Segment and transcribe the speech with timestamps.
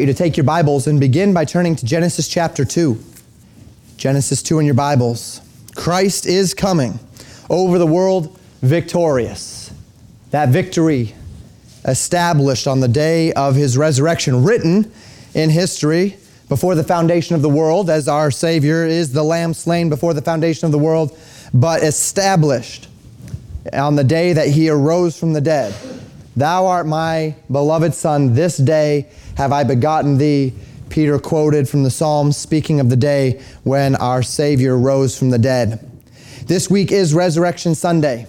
[0.00, 3.02] you to take your Bibles and begin by turning to Genesis chapter 2.
[3.96, 5.40] Genesis 2 in your Bibles.
[5.74, 7.00] Christ is coming
[7.50, 9.72] over the world victorious.
[10.30, 11.14] That victory
[11.84, 14.92] established on the day of his resurrection, written
[15.34, 16.16] in history
[16.48, 20.22] before the foundation of the world, as our Savior is the Lamb slain before the
[20.22, 21.18] foundation of the world,
[21.52, 22.88] but established
[23.72, 25.74] on the day that he arose from the dead.
[26.38, 30.52] Thou art my beloved Son, this day have I begotten thee.
[30.88, 35.38] Peter quoted from the Psalms, speaking of the day when our Savior rose from the
[35.40, 35.84] dead.
[36.46, 38.28] This week is Resurrection Sunday.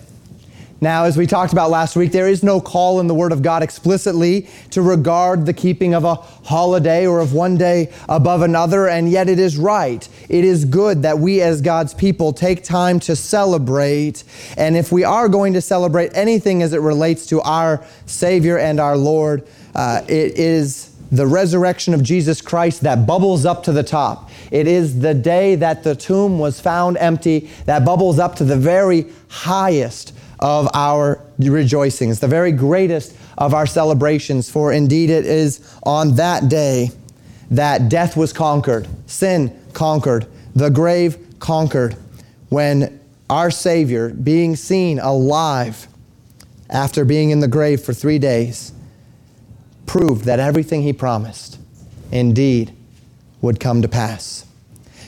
[0.82, 3.42] Now, as we talked about last week, there is no call in the Word of
[3.42, 8.88] God explicitly to regard the keeping of a holiday or of one day above another,
[8.88, 10.08] and yet it is right.
[10.30, 14.24] It is good that we as God's people take time to celebrate.
[14.56, 18.80] And if we are going to celebrate anything as it relates to our Savior and
[18.80, 23.84] our Lord, uh, it is the resurrection of Jesus Christ that bubbles up to the
[23.84, 24.30] top.
[24.50, 28.58] It is the day that the tomb was found empty that bubbles up to the
[28.58, 34.50] very highest of our rejoicings, the very greatest of our celebrations.
[34.50, 36.92] For indeed it is on that day
[37.52, 41.96] that death was conquered, sin conquered, the grave conquered,
[42.50, 45.88] when our Savior, being seen alive
[46.70, 48.74] after being in the grave for three days,
[49.86, 51.60] proved that everything he promised
[52.12, 52.74] indeed
[53.42, 54.46] would come to pass.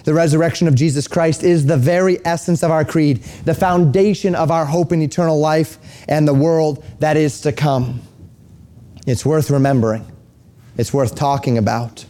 [0.04, 4.52] The resurrection of Jesus Christ is the very essence of our creed, the foundation of
[4.52, 8.02] our hope in eternal life and the world that is to come.
[9.06, 10.06] It's worth remembering,
[10.78, 12.06] it's worth talking about.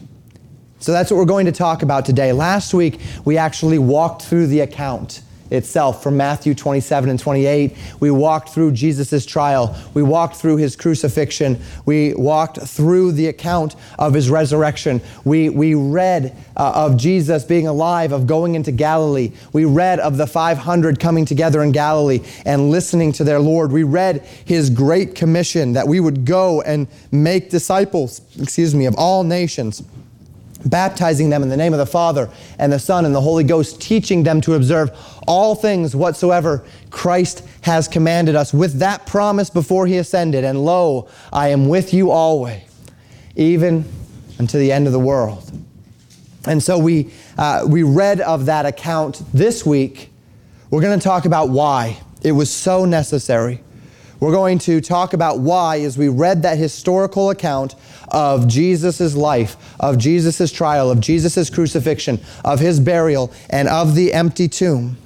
[0.79, 2.31] So that's what we're going to talk about today.
[2.31, 5.21] Last week, we actually walked through the account
[5.51, 7.75] itself from Matthew 27 and 28.
[7.99, 9.75] We walked through Jesus' trial.
[9.93, 11.59] We walked through his crucifixion.
[11.85, 15.01] We walked through the account of his resurrection.
[15.25, 19.31] We, we read uh, of Jesus being alive, of going into Galilee.
[19.53, 23.71] We read of the 500 coming together in Galilee and listening to their Lord.
[23.71, 28.95] We read his great commission that we would go and make disciples, excuse me, of
[28.95, 29.83] all nations
[30.65, 32.29] baptizing them in the name of the Father
[32.59, 34.91] and the Son and the Holy Ghost, teaching them to observe
[35.27, 40.43] all things whatsoever Christ has commanded us, with that promise before he ascended.
[40.43, 42.61] And lo, I am with you always,
[43.35, 43.85] even
[44.39, 45.51] unto the end of the world.
[46.45, 50.09] And so we, uh, we read of that account this week.
[50.71, 53.61] We're going to talk about why it was so necessary.
[54.21, 57.73] We're going to talk about why, as we read that historical account
[58.09, 64.13] of Jesus' life, of Jesus' trial, of Jesus' crucifixion, of his burial, and of the
[64.13, 64.97] empty tomb,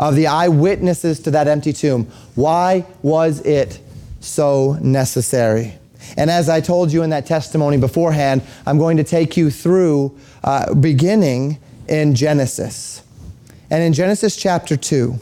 [0.00, 2.06] of the eyewitnesses to that empty tomb.
[2.34, 3.78] Why was it
[4.18, 5.74] so necessary?
[6.16, 10.18] And as I told you in that testimony beforehand, I'm going to take you through
[10.42, 13.04] uh, beginning in Genesis.
[13.70, 15.20] And in Genesis chapter 2,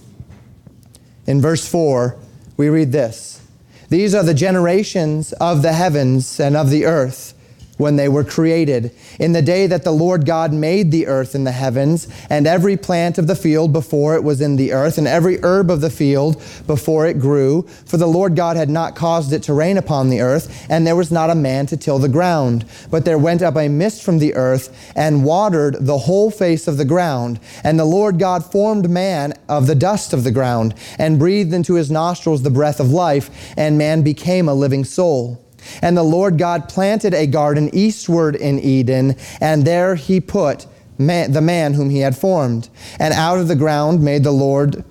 [1.27, 2.17] in verse 4,
[2.59, 3.41] we read this.
[3.89, 7.33] These are the generations of the heavens and of the earth
[7.79, 8.93] when they were created.
[9.19, 12.77] In the day that the Lord God made the earth and the heavens, and every
[12.77, 15.89] plant of the field before it was in the earth, and every herb of the
[15.89, 16.37] field
[16.67, 17.63] before it grew.
[17.87, 20.97] For the Lord God had not caused it to rain upon the earth, and there
[20.97, 22.67] was not a man to till the ground.
[22.91, 26.77] But there went up a mist from the earth, and watered the whole face of
[26.77, 27.41] the ground.
[27.65, 31.75] And the Lord God formed man of the dust of the ground, and breathed into
[31.75, 35.45] his nostrils the breath of life, and man became a living soul.
[35.83, 40.67] And the Lord God planted a garden eastward in Eden, and there he put
[40.99, 42.69] man, the man whom he had formed.
[42.99, 44.85] And out of the ground made the Lord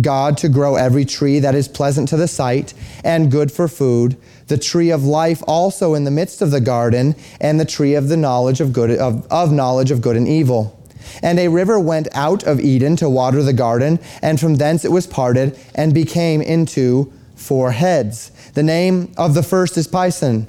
[0.00, 2.74] God to grow every tree that is pleasant to the sight
[3.04, 4.16] and good for food,
[4.48, 8.08] the tree of life also in the midst of the garden, and the tree of
[8.08, 10.80] the knowledge of good of, of knowledge of good and evil.
[11.22, 14.90] And a river went out of Eden to water the garden, and from thence it
[14.90, 18.30] was parted and became into four heads.
[18.54, 20.48] The name of the first is Pison.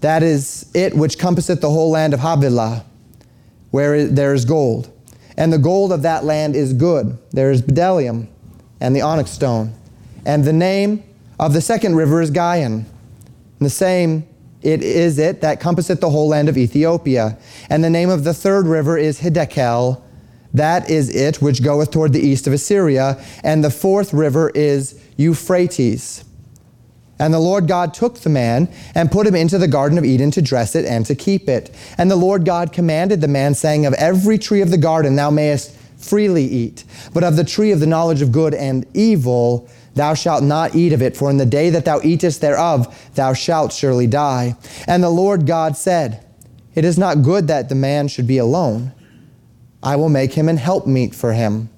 [0.00, 2.84] That is it which compasseth the whole land of Havilah,
[3.70, 4.90] where there is gold.
[5.36, 7.16] And the gold of that land is good.
[7.30, 8.28] There is bdellium
[8.80, 9.74] and the onyx stone.
[10.26, 11.02] And the name
[11.38, 12.72] of the second river is Gihon.
[12.72, 12.86] And
[13.60, 14.26] the same
[14.62, 17.36] it is it that compasseth the whole land of Ethiopia.
[17.68, 20.00] And the name of the third river is Hiddekel.
[20.54, 23.22] That is it which goeth toward the east of Assyria.
[23.42, 26.24] And the fourth river is Euphrates.
[27.18, 30.32] And the Lord God took the man and put him into the Garden of Eden
[30.32, 31.72] to dress it and to keep it.
[31.96, 35.30] And the Lord God commanded the man, saying, Of every tree of the garden thou
[35.30, 40.14] mayest freely eat, but of the tree of the knowledge of good and evil thou
[40.14, 43.72] shalt not eat of it, for in the day that thou eatest thereof thou shalt
[43.72, 44.56] surely die.
[44.88, 46.24] And the Lord God said,
[46.74, 48.92] It is not good that the man should be alone.
[49.82, 51.68] I will make him an helpmeet for him.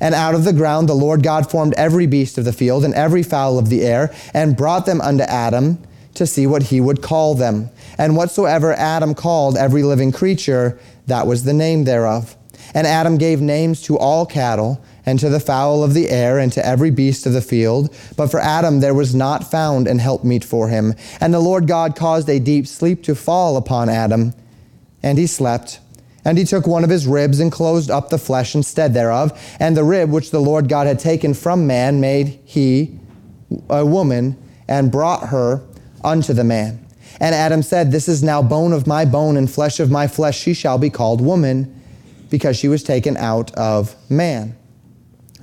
[0.00, 2.94] And out of the ground the Lord God formed every beast of the field and
[2.94, 5.78] every fowl of the air, and brought them unto Adam
[6.14, 7.70] to see what he would call them.
[7.98, 12.36] And whatsoever Adam called every living creature, that was the name thereof.
[12.74, 16.52] And Adam gave names to all cattle, and to the fowl of the air, and
[16.52, 17.94] to every beast of the field.
[18.16, 20.94] But for Adam there was not found an helpmeet for him.
[21.20, 24.34] And the Lord God caused a deep sleep to fall upon Adam,
[25.02, 25.78] and he slept.
[26.26, 29.56] And he took one of his ribs and closed up the flesh instead thereof.
[29.60, 32.98] And the rib which the Lord God had taken from man made he
[33.70, 34.36] a woman
[34.66, 35.62] and brought her
[36.02, 36.84] unto the man.
[37.20, 40.36] And Adam said, This is now bone of my bone and flesh of my flesh.
[40.36, 41.80] She shall be called woman
[42.28, 44.56] because she was taken out of man.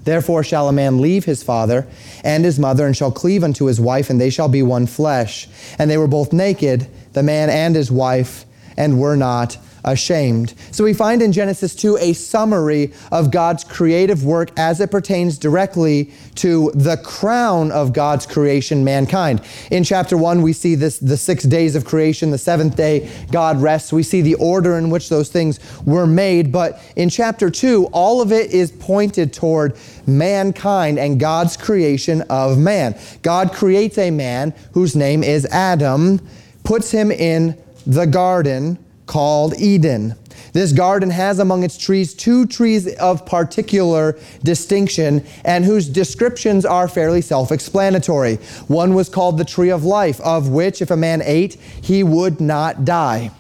[0.04, 1.88] Therefore shall a man leave his father
[2.26, 5.48] and his mother and shall cleave unto his wife, and they shall be one flesh.
[5.80, 8.44] And they were both naked, the man and his wife,
[8.76, 10.54] and were not ashamed.
[10.72, 15.38] So we find in Genesis 2 a summary of God's creative work as it pertains
[15.38, 19.42] directly to the crown of God's creation, mankind.
[19.72, 23.62] In chapter 1, we see this the six days of creation, the seventh day, God
[23.62, 23.92] rests.
[23.92, 26.52] We see the order in which those things were made.
[26.52, 29.76] But in chapter 2, all of it is pointed toward
[30.08, 32.98] mankind and God's creation of man.
[33.22, 36.20] God creates a man whose name is Adam,
[36.64, 40.16] puts him in the garden called Eden.
[40.54, 46.88] This garden has among its trees two trees of particular distinction and whose descriptions are
[46.88, 48.36] fairly self explanatory.
[48.68, 52.40] One was called the tree of life, of which if a man ate, he would
[52.40, 53.32] not die.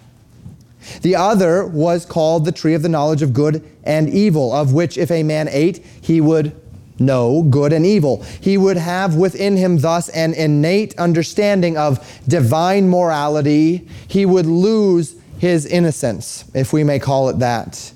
[1.02, 4.98] The other was called the tree of the knowledge of good and evil, of which
[4.98, 6.56] if a man ate, he would
[7.00, 8.24] know good and evil.
[8.42, 13.88] He would have within him thus an innate understanding of divine morality.
[14.08, 17.92] He would lose his innocence, if we may call it that.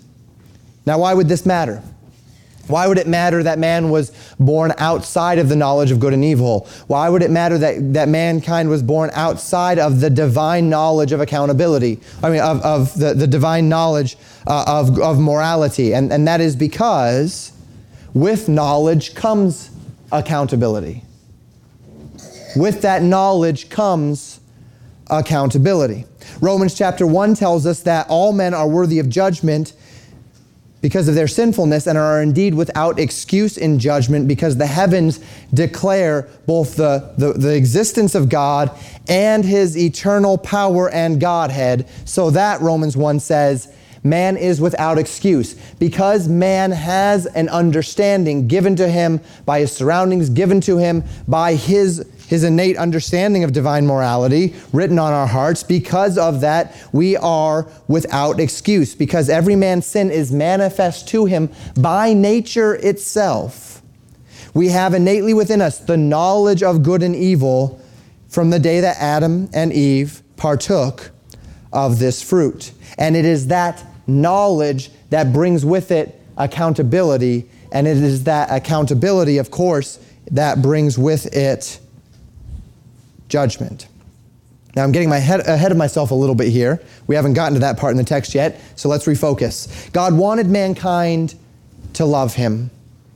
[0.86, 1.84] Now, why would this matter?
[2.68, 6.24] Why would it matter that man was born outside of the knowledge of good and
[6.24, 6.68] evil?
[6.88, 11.22] Why would it matter that, that mankind was born outside of the divine knowledge of
[11.22, 12.00] accountability?
[12.22, 15.94] I mean, of, of the, the divine knowledge uh, of, of morality.
[15.94, 17.54] And, and that is because
[18.13, 19.69] with knowledge comes
[20.12, 21.04] accountability.
[22.56, 24.40] With that knowledge comes
[25.10, 26.06] accountability.
[26.41, 29.74] Romans chapter 1 tells us that all men are worthy of judgment
[30.81, 35.19] because of their sinfulness and are indeed without excuse in judgment because the heavens
[35.53, 38.71] declare both the, the, the, existence of God
[39.07, 41.89] and his eternal power and Godhead.
[42.06, 43.73] So that, Romans 1 says,
[44.03, 50.30] man is without excuse because man has an understanding given to him by his surroundings,
[50.30, 55.63] given to him by his his innate understanding of divine morality written on our hearts.
[55.63, 61.50] Because of that, we are without excuse, because every man's sin is manifest to him
[61.79, 63.81] by nature itself.
[64.53, 67.81] We have innately within us the knowledge of good and evil
[68.27, 71.12] from the day that Adam and Eve partook
[71.71, 72.71] of this fruit.
[72.97, 77.50] And it is that knowledge that brings with it accountability.
[77.71, 80.00] And it is that accountability, of course,
[80.31, 81.80] that brings with it
[83.29, 83.88] judgment.
[84.75, 86.81] Now, I'm getting my head, ahead of myself a little bit here.
[87.07, 89.92] We haven't gotten to that part in the text yet, so let's refocus.
[89.92, 91.33] God wanted mankind
[91.94, 92.69] to love him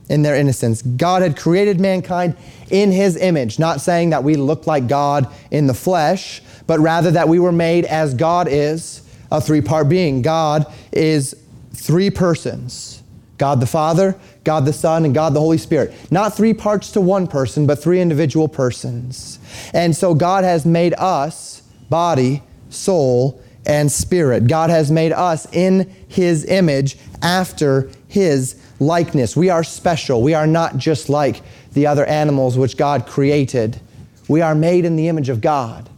[0.08, 0.82] in their innocence.
[0.82, 2.36] God had created mankind
[2.70, 7.10] in his image, not saying that we look like God in the flesh, but rather
[7.12, 10.20] that we were made as God is, a three part being.
[10.20, 11.36] God is
[11.72, 13.02] three persons
[13.38, 15.92] God the Father, God the Son, and God the Holy Spirit.
[16.12, 19.40] Not three parts to one person, but three individual persons.
[19.72, 24.46] And so God has made us body, soul, and spirit.
[24.46, 29.36] God has made us in His image after His likeness.
[29.36, 30.22] We are special.
[30.22, 31.42] We are not just like
[31.72, 33.80] the other animals which God created.
[34.28, 35.88] We are made in the image of God.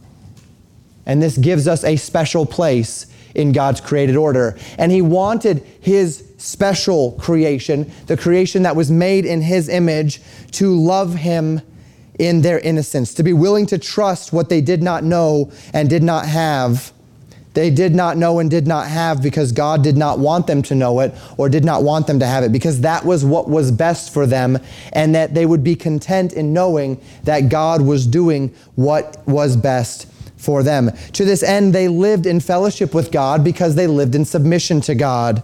[1.06, 4.56] And this gives us a special place in God's created order.
[4.78, 10.20] And He wanted His special creation, the creation that was made in His image,
[10.52, 11.61] to love Him
[12.18, 16.02] in their innocence, to be willing to trust what they did not know and did
[16.02, 16.92] not have.
[17.54, 20.75] They did not know and did not have because God did not want them to
[20.75, 23.71] know it or did not want them to have it because that was what was
[23.71, 24.59] best for them
[24.92, 30.09] and that they would be content in knowing that God was doing what was best
[30.37, 30.90] for them.
[31.12, 34.97] To this end, they lived in fellowship with God because they lived in submission to
[34.97, 35.42] God.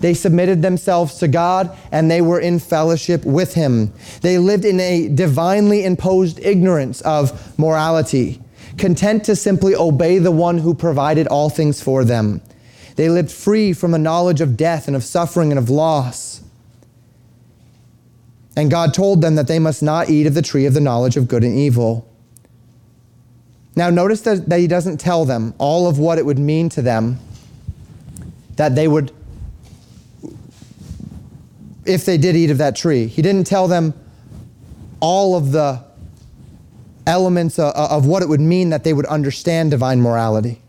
[0.00, 3.92] They submitted themselves to God and they were in fellowship with Him.
[4.22, 8.40] They lived in a divinely imposed ignorance of morality.
[8.76, 12.40] content to simply obey the one who provided all things for them.
[12.94, 16.42] They lived free from a knowledge of death and of suffering and of loss.
[18.56, 21.16] And God told them that they must not eat of the tree of the knowledge
[21.16, 22.08] of good and evil.
[23.76, 26.82] Now, notice that, that He doesn't tell them all of what it would mean to
[26.82, 27.20] them
[28.56, 29.12] that they would,
[31.88, 33.06] if they did eat of that tree.
[33.06, 33.94] He didn't tell them
[35.00, 35.82] all of the
[37.06, 40.60] elements of, of what it would mean that they would understand divine morality.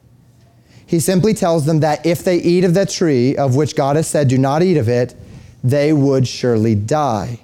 [0.85, 4.07] He simply tells them that if they eat of the tree of which God has
[4.07, 5.15] said, do not eat of it,
[5.63, 7.41] they would surely die.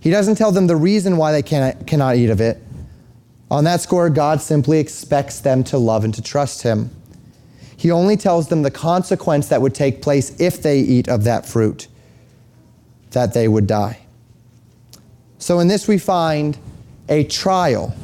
[0.00, 2.60] He doesn't tell them the reason why they cannot, cannot eat of it.
[3.50, 6.90] On that score, God simply expects them to love and to trust Him.
[7.76, 11.46] He only tells them the consequence that would take place if they eat of that
[11.46, 11.86] fruit,
[13.10, 14.00] that they would die.
[15.38, 16.58] So, in this, we find
[17.08, 17.94] a trial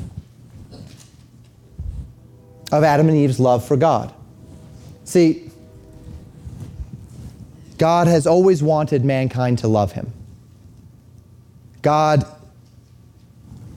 [2.73, 4.13] of Adam and Eve's love for God.
[5.05, 5.51] See,
[7.79, 10.13] God has always wanted mankind to love Him.
[11.83, 12.25] God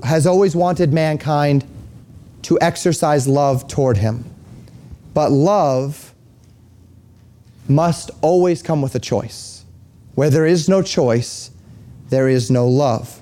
[0.03, 1.65] has always wanted mankind
[2.43, 4.23] to exercise love toward Him.
[5.13, 6.13] But love
[7.67, 9.56] must always come with a choice.
[10.17, 11.51] Where there is no choice,
[12.09, 13.21] there is no love.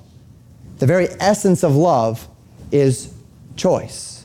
[0.78, 2.26] The very essence of love
[2.72, 3.12] is
[3.54, 4.24] choice.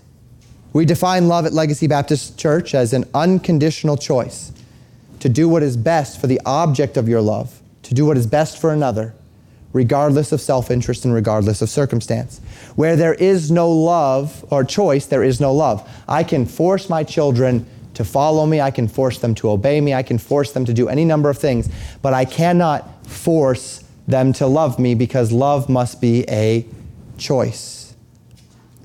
[0.71, 4.53] We define love at Legacy Baptist Church as an unconditional choice
[5.19, 8.25] to do what is best for the object of your love, to do what is
[8.25, 9.13] best for another,
[9.73, 12.39] regardless of self interest and regardless of circumstance.
[12.77, 15.85] Where there is no love or choice, there is no love.
[16.07, 19.93] I can force my children to follow me, I can force them to obey me,
[19.93, 21.69] I can force them to do any number of things,
[22.01, 26.65] but I cannot force them to love me because love must be a
[27.17, 27.81] choice.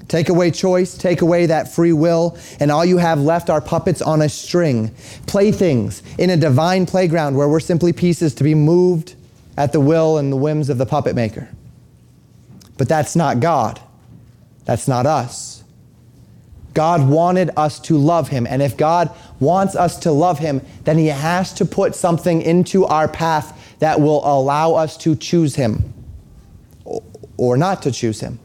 [0.08, 4.00] Take away choice, take away that free will, and all you have left are puppets
[4.00, 4.94] on a string,
[5.26, 9.16] playthings in a divine playground where we're simply pieces to be moved
[9.56, 11.48] at the will and the whims of the puppet maker.
[12.78, 13.80] But that's not God.
[14.64, 15.55] That's not us.
[16.76, 18.46] God wanted us to love Him.
[18.46, 22.84] And if God wants us to love Him, then He has to put something into
[22.84, 25.94] our path that will allow us to choose Him
[27.38, 28.38] or not to choose Him.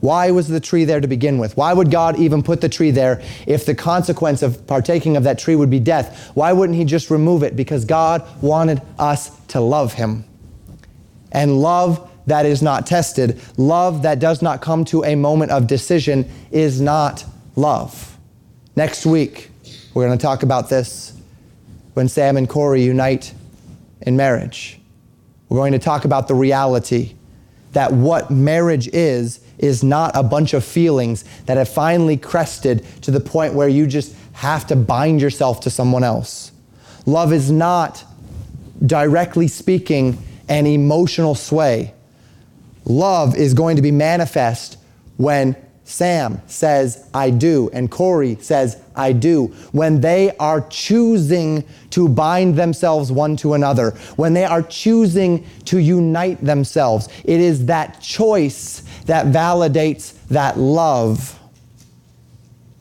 [0.00, 1.56] Why was the tree there to begin with?
[1.56, 5.38] Why would God even put the tree there if the consequence of partaking of that
[5.38, 6.32] tree would be death?
[6.34, 7.56] Why wouldn't He just remove it?
[7.56, 10.26] Because God wanted us to love Him.
[11.30, 15.66] And love that is not tested, love that does not come to a moment of
[15.66, 17.24] decision, is not
[17.56, 18.16] love.
[18.76, 19.50] Next week,
[19.94, 21.12] we're going to talk about this
[21.94, 23.34] when Sam and Corey unite
[24.02, 24.80] in marriage.
[25.48, 27.14] We're going to talk about the reality
[27.72, 33.10] that what marriage is, is not a bunch of feelings that have finally crested to
[33.10, 36.52] the point where you just have to bind yourself to someone else.
[37.06, 38.04] Love is not,
[38.84, 41.94] directly speaking, an emotional sway.
[42.84, 44.78] Love is going to be manifest
[45.16, 52.08] when Sam says, I do, and Corey says, I do, when they are choosing to
[52.08, 58.00] bind themselves one to another, when they are choosing to unite themselves, it is that
[58.00, 61.38] choice that validates that love.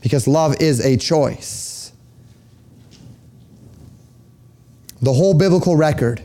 [0.02, 1.92] Because love is a choice.
[5.02, 6.22] The whole biblical record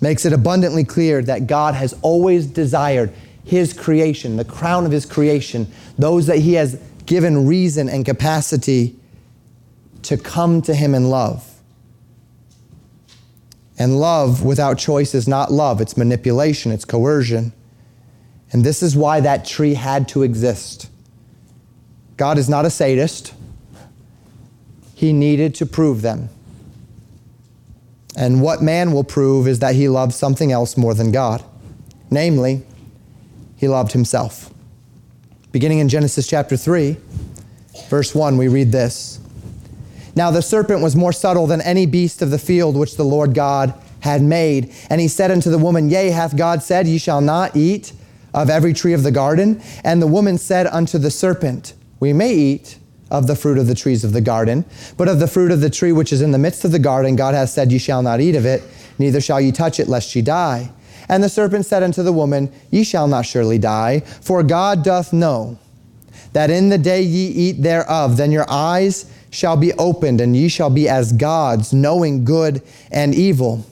[0.00, 3.12] makes it abundantly clear that God has always desired
[3.44, 8.96] his creation, the crown of his creation, those that he has given reason and capacity
[10.02, 11.52] to come to him in love.
[13.78, 17.52] And love without choice is not love, it's manipulation, it's coercion.
[18.52, 20.88] And this is why that tree had to exist.
[22.16, 23.34] God is not a sadist.
[24.94, 26.30] He needed to prove them.
[28.16, 31.44] And what man will prove is that he loves something else more than God,
[32.10, 32.62] namely,
[33.56, 34.52] he loved himself.
[35.52, 36.96] Beginning in Genesis chapter 3,
[37.88, 39.20] verse 1, we read this
[40.14, 43.34] Now the serpent was more subtle than any beast of the field which the Lord
[43.34, 44.72] God had made.
[44.88, 47.92] And he said unto the woman, Yea, hath God said, Ye shall not eat
[48.32, 49.62] of every tree of the garden?
[49.84, 52.78] And the woman said unto the serpent, We may eat
[53.10, 54.64] of the fruit of the trees of the garden,
[54.96, 57.16] but of the fruit of the tree which is in the midst of the garden,
[57.16, 58.62] God hath said, Ye shall not eat of it,
[58.98, 60.70] neither shall ye touch it, lest ye die.
[61.08, 65.12] And the serpent said unto the woman, Ye shall not surely die, for God doth
[65.12, 65.58] know
[66.32, 70.48] that in the day ye eat thereof, then your eyes shall be opened, and ye
[70.48, 73.64] shall be as gods, knowing good and evil.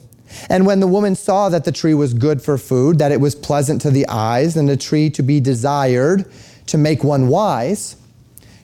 [0.49, 3.35] And when the woman saw that the tree was good for food, that it was
[3.35, 6.25] pleasant to the eyes, and a tree to be desired
[6.67, 7.95] to make one wise,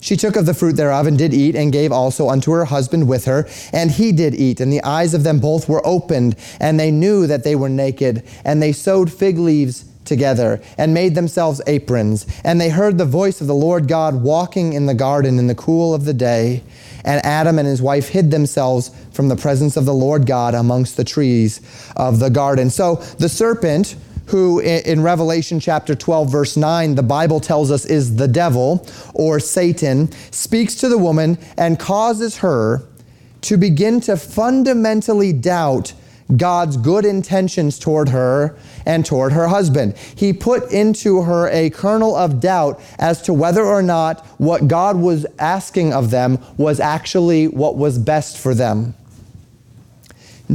[0.01, 3.07] She took of the fruit thereof and did eat, and gave also unto her husband
[3.07, 4.59] with her, and he did eat.
[4.59, 8.23] And the eyes of them both were opened, and they knew that they were naked.
[8.43, 12.25] And they sewed fig leaves together, and made themselves aprons.
[12.43, 15.55] And they heard the voice of the Lord God walking in the garden in the
[15.55, 16.63] cool of the day.
[17.05, 20.97] And Adam and his wife hid themselves from the presence of the Lord God amongst
[20.97, 21.61] the trees
[21.95, 22.71] of the garden.
[22.71, 23.95] So the serpent,
[24.31, 29.39] who in Revelation chapter 12, verse 9, the Bible tells us is the devil or
[29.39, 32.83] Satan, speaks to the woman and causes her
[33.41, 35.93] to begin to fundamentally doubt
[36.37, 39.97] God's good intentions toward her and toward her husband.
[40.15, 44.97] He put into her a kernel of doubt as to whether or not what God
[44.97, 48.95] was asking of them was actually what was best for them.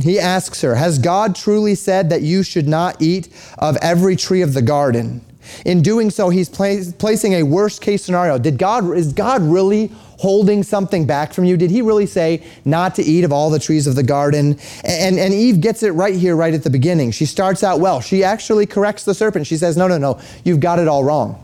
[0.02, 4.42] He asks her, Has God truly said that you should not eat of every tree
[4.42, 5.24] of the garden?
[5.64, 8.38] In doing so, he's placing a worst case scenario.
[8.38, 11.56] Did God, is God really holding something back from you?
[11.56, 14.58] Did he really say not to eat of all the trees of the garden?
[14.84, 17.10] And, and Eve gets it right here, right at the beginning.
[17.10, 18.00] She starts out well.
[18.00, 19.46] She actually corrects the serpent.
[19.46, 21.42] She says, No, no, no, you've got it all wrong.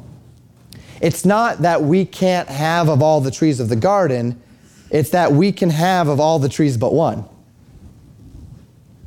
[1.00, 4.40] It's not that we can't have of all the trees of the garden,
[4.90, 7.24] it's that we can have of all the trees but one.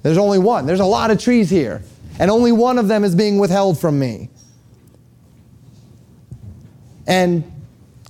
[0.06, 0.68] There's only one.
[0.68, 1.82] There's a lot of trees here,
[2.20, 4.30] and only one of them is being withheld from me.
[7.08, 7.44] And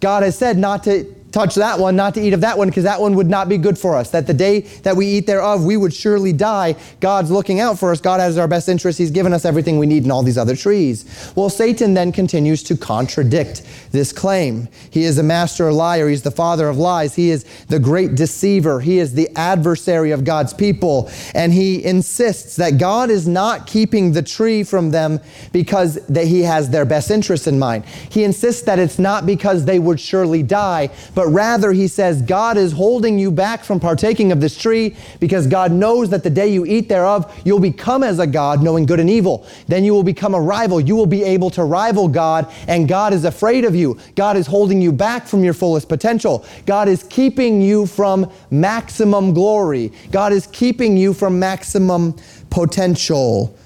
[0.02, 2.86] God has said not to touch that one, not to eat of that one, because
[2.86, 4.10] that one would not be good for us.
[4.12, 6.78] That the day that we eat thereof, we would surely die.
[7.02, 8.00] God's looking out for us.
[8.00, 8.98] God has our best interest.
[8.98, 11.34] He's given us everything we need in all these other trees.
[11.36, 14.70] Well, Satan then continues to contradict this claim.
[14.90, 16.08] He is a master liar.
[16.08, 17.16] He's the father of lies.
[17.16, 18.80] He is the great deceiver.
[18.80, 21.12] He is the adversary of God's people.
[21.34, 25.20] And he insists that God is not keeping the tree from them
[25.52, 27.84] because that he has their best interest in mind.
[27.86, 32.22] He insists that it's not because they would surely die, but but rather he says,
[32.22, 36.30] God is holding you back from partaking of this tree because God knows that the
[36.30, 39.48] day you eat thereof, you'll become as a God, knowing good and evil.
[39.68, 40.80] Then you will become a rival.
[40.80, 43.98] You will be able to rival God, and God is afraid of you.
[44.16, 46.46] God is holding you back from your fullest potential.
[46.68, 49.92] God is keeping you from maximum glory.
[50.12, 52.16] God is keeping you from maximum
[52.52, 53.58] potential.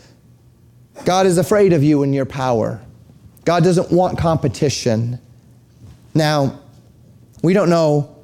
[1.03, 2.79] God is afraid of you and your power.
[3.43, 5.19] God doesn't want competition.
[6.15, 6.61] Now,
[7.41, 8.15] we don't know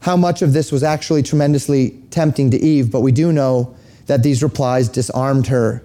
[0.00, 3.74] how much of this was actually tremendously tempting to Eve, but we do know
[4.06, 5.82] that these replies disarmed her.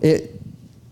[0.00, 0.40] It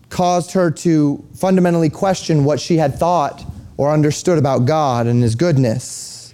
[0.09, 3.45] caused her to fundamentally question what she had thought
[3.77, 6.33] or understood about God and His goodness.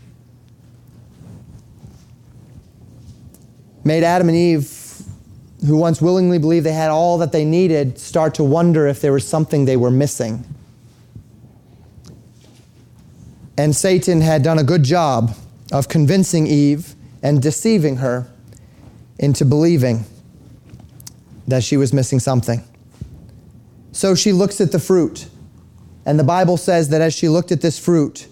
[3.83, 5.03] Made Adam and Eve,
[5.65, 9.13] who once willingly believed they had all that they needed, start to wonder if there
[9.13, 10.43] was something they were missing.
[13.59, 15.35] And Satan had done a good job
[15.73, 18.31] of convincing Eve and deceiving her
[19.17, 20.05] into believing
[21.45, 22.63] that she was missing something.
[23.91, 25.27] So she looks at the fruit.
[26.05, 28.29] And the Bible says that as she looked at this fruit,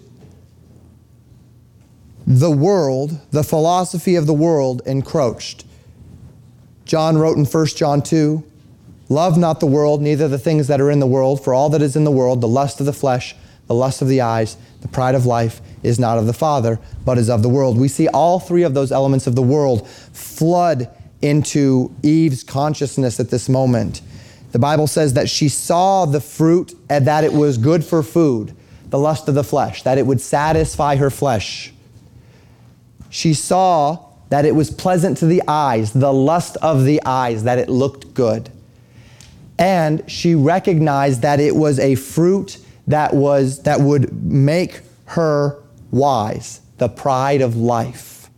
[2.25, 5.65] the world, the philosophy of the world encroached.
[6.85, 8.45] John wrote in 1 John 2
[9.09, 11.81] Love not the world, neither the things that are in the world, for all that
[11.81, 13.35] is in the world, the lust of the flesh,
[13.67, 17.17] the lust of the eyes, the pride of life is not of the Father, but
[17.17, 17.77] is of the world.
[17.77, 20.89] We see all three of those elements of the world flood
[21.21, 24.01] into Eve's consciousness at this moment.
[24.51, 28.55] The Bible says that she saw the fruit and that it was good for food,
[28.89, 31.73] the lust of the flesh, that it would satisfy her flesh.
[33.09, 37.57] She saw that it was pleasant to the eyes, the lust of the eyes, that
[37.57, 38.51] it looked good.
[39.57, 46.61] And she recognized that it was a fruit that was that would make her wise,
[46.77, 48.29] the pride of life.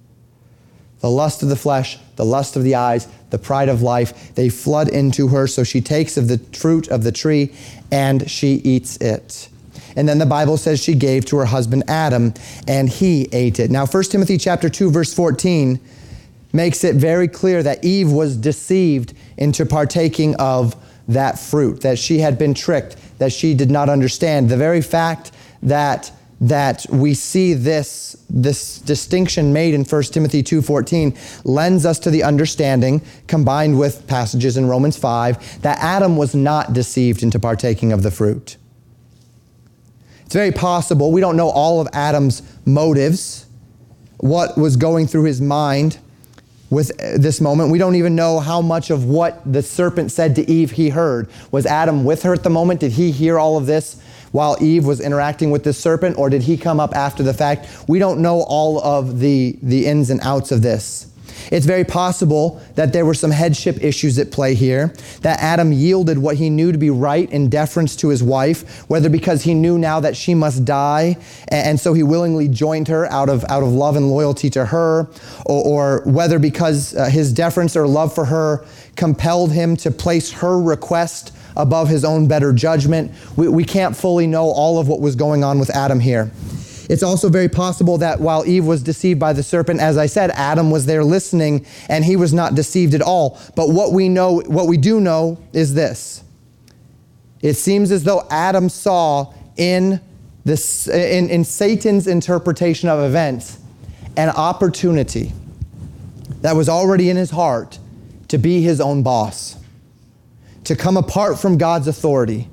[1.02, 4.50] The lust of the flesh, the lust of the eyes, the pride of life, they
[4.50, 7.54] flood into her, so she takes of the fruit of the tree
[7.92, 9.50] and she eats it.
[9.96, 12.34] And then the Bible says she gave to her husband Adam,
[12.68, 13.72] and he ate it.
[13.72, 15.80] Now, 1 Timothy chapter 2, verse 14
[16.54, 20.76] makes it very clear that Eve was deceived into partaking of
[21.08, 24.50] that fruit, that she had been tricked, that she did not understand.
[24.50, 31.42] The very fact that that we see this, this distinction made in 1 Timothy 2.14
[31.44, 36.72] lends us to the understanding, combined with passages in Romans 5, that Adam was not
[36.72, 38.56] deceived into partaking of the fruit.
[40.26, 43.46] It's very possible, we don't know all of Adam's motives,
[44.18, 45.98] what was going through his mind,
[46.70, 47.72] with uh, this moment.
[47.72, 51.30] We don't even know how much of what the serpent said to Eve he heard.
[51.52, 52.80] Was Adam with her at the moment?
[52.80, 54.02] Did he hear all of this?
[54.32, 57.68] while Eve was interacting with this serpent, or did he come up after the fact?
[57.88, 61.09] We don't know all of the, the ins and outs of this.
[61.52, 66.18] It's very possible that there were some headship issues at play here, that Adam yielded
[66.18, 69.78] what he knew to be right in deference to his wife, whether because he knew
[69.78, 71.18] now that she must die,
[71.50, 75.08] and so he willingly joined her out of, out of love and loyalty to her,
[75.46, 80.32] or, or whether because uh, his deference or love for her compelled him to place
[80.32, 83.12] her request above his own better judgment.
[83.36, 86.32] We, we can't fully know all of what was going on with Adam here.
[86.90, 90.32] It's also very possible that while Eve was deceived by the serpent, as I said,
[90.32, 93.40] Adam was there listening and he was not deceived at all.
[93.56, 96.24] But what we know, what we do know is this.
[97.42, 100.02] It seems as though Adam saw in
[100.44, 103.60] this in, in Satan's interpretation of events
[104.18, 105.32] an opportunity
[106.42, 107.78] that was already in his heart
[108.30, 109.58] to be his own boss,
[110.64, 112.48] to come apart from God's authority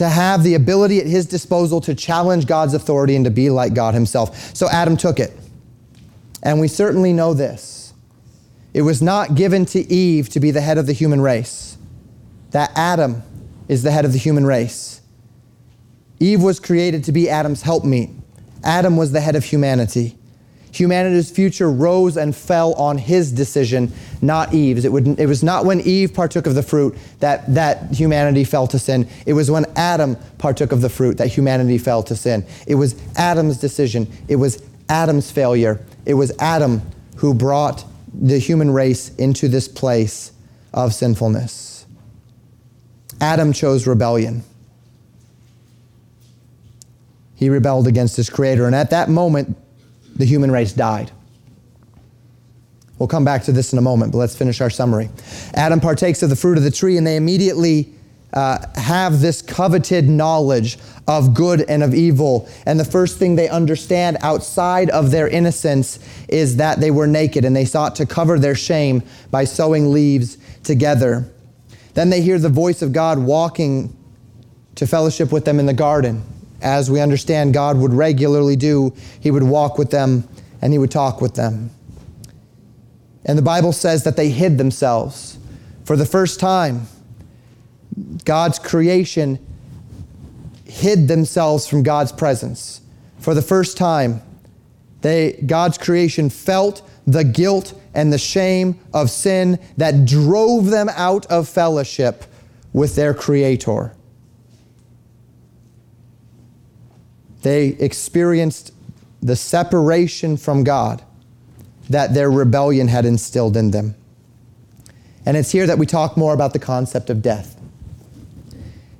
[0.00, 3.74] to have the ability at his disposal to challenge God's authority and to be like
[3.74, 4.56] God himself.
[4.56, 5.30] So Adam took it.
[6.42, 7.92] And we certainly know this.
[8.72, 11.76] It was not given to Eve to be the head of the human race.
[12.52, 13.22] That Adam
[13.68, 15.02] is the head of the human race.
[16.18, 18.08] Eve was created to be Adam's helpmeet.
[18.64, 20.16] Adam was the head of humanity.
[20.72, 24.84] Humanity's future rose and fell on his decision, not Eve's.
[24.84, 28.66] It, would, it was not when Eve partook of the fruit that, that humanity fell
[28.68, 29.08] to sin.
[29.26, 32.46] It was when Adam partook of the fruit that humanity fell to sin.
[32.66, 34.06] It was Adam's decision.
[34.28, 35.80] It was Adam's failure.
[36.06, 36.82] It was Adam
[37.16, 40.32] who brought the human race into this place
[40.72, 41.86] of sinfulness.
[43.20, 44.42] Adam chose rebellion.
[47.34, 48.66] He rebelled against his creator.
[48.66, 49.56] And at that moment,
[50.20, 51.10] the human race died.
[52.98, 55.08] We'll come back to this in a moment, but let's finish our summary.
[55.54, 57.94] Adam partakes of the fruit of the tree, and they immediately
[58.34, 60.78] uh, have this coveted knowledge
[61.08, 62.48] of good and of evil.
[62.66, 67.46] And the first thing they understand outside of their innocence is that they were naked,
[67.46, 71.26] and they sought to cover their shame by sewing leaves together.
[71.94, 73.96] Then they hear the voice of God walking
[74.74, 76.22] to fellowship with them in the garden
[76.62, 80.28] as we understand God would regularly do, He would walk with them
[80.62, 81.70] and He would talk with them.
[83.24, 85.38] And the Bible says that they hid themselves.
[85.84, 86.86] For the first time,
[88.24, 89.38] God's creation
[90.64, 92.80] hid themselves from God's presence.
[93.18, 94.22] For the first time,
[95.02, 101.26] they, God's creation felt the guilt and the shame of sin that drove them out
[101.26, 102.24] of fellowship
[102.72, 103.94] with their Creator.
[107.42, 108.72] They experienced
[109.22, 111.02] the separation from God
[111.88, 113.94] that their rebellion had instilled in them.
[115.26, 117.60] And it's here that we talk more about the concept of death.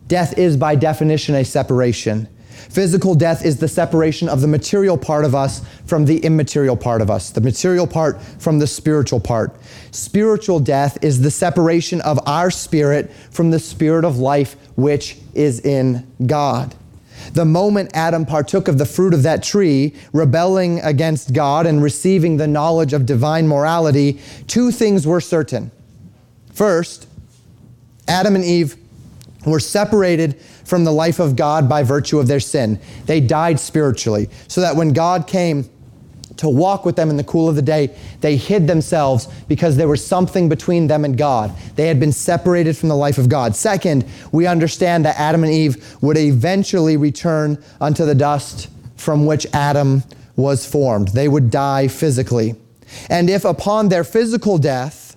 [0.06, 2.28] Death is, by definition, a separation.
[2.68, 7.00] Physical death is the separation of the material part of us from the immaterial part
[7.00, 9.56] of us, the material part from the spiritual part.
[9.92, 15.60] Spiritual death is the separation of our spirit from the spirit of life which is
[15.60, 16.74] in God.
[17.32, 22.36] The moment Adam partook of the fruit of that tree, rebelling against God and receiving
[22.36, 25.70] the knowledge of divine morality, two things were certain.
[26.52, 27.06] First,
[28.08, 28.76] Adam and Eve
[29.46, 32.78] were separated from the life of God by virtue of their sin.
[33.06, 35.68] They died spiritually, so that when God came,
[36.36, 39.88] to walk with them in the cool of the day, they hid themselves because there
[39.88, 41.52] was something between them and God.
[41.76, 43.54] They had been separated from the life of God.
[43.56, 49.46] Second, we understand that Adam and Eve would eventually return unto the dust from which
[49.52, 50.02] Adam
[50.36, 51.08] was formed.
[51.08, 52.54] They would die physically.
[53.08, 55.16] And if upon their physical death,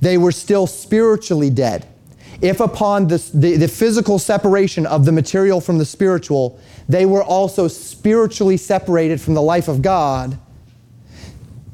[0.00, 1.86] they were still spiritually dead,
[2.40, 7.22] if upon the, the, the, physical separation of the material from the spiritual, they were
[7.22, 10.38] also spiritually separated from the life of God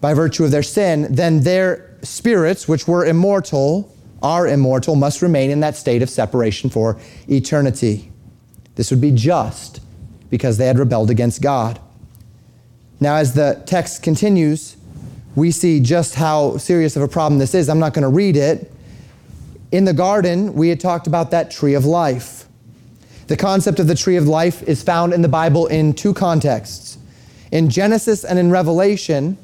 [0.00, 5.50] by virtue of their sin, then their spirits, which were immortal, are immortal, must remain
[5.50, 8.10] in that state of separation for eternity.
[8.76, 9.80] This would be just
[10.30, 11.80] because they had rebelled against God.
[13.00, 14.76] Now, as the text continues,
[15.34, 17.68] we see just how serious of a problem this is.
[17.68, 18.72] I'm not going to read it
[19.72, 22.39] in the garden, we had talked about that tree of life.
[23.30, 26.98] The concept of the tree of life is found in the Bible in two contexts.
[27.52, 29.38] In Genesis and in Revelation,